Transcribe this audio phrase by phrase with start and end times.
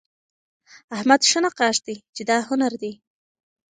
[0.95, 2.93] احمد ښه نقاش دئ، چي دا هنر دئ.